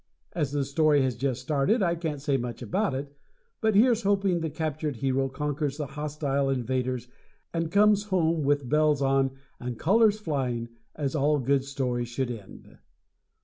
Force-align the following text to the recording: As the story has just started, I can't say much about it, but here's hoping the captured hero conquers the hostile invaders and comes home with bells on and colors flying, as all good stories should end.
As 0.33 0.51
the 0.51 0.65
story 0.65 1.03
has 1.03 1.15
just 1.15 1.41
started, 1.41 1.83
I 1.83 1.93
can't 1.93 2.19
say 2.23 2.35
much 2.35 2.63
about 2.63 2.95
it, 2.95 3.15
but 3.61 3.75
here's 3.75 4.01
hoping 4.01 4.39
the 4.39 4.49
captured 4.49 4.95
hero 4.95 5.29
conquers 5.29 5.77
the 5.77 5.85
hostile 5.85 6.49
invaders 6.49 7.07
and 7.53 7.71
comes 7.71 8.05
home 8.05 8.41
with 8.41 8.67
bells 8.67 9.03
on 9.03 9.29
and 9.59 9.77
colors 9.77 10.17
flying, 10.19 10.69
as 10.95 11.13
all 11.13 11.37
good 11.37 11.63
stories 11.65 12.07
should 12.07 12.31
end. 12.31 12.79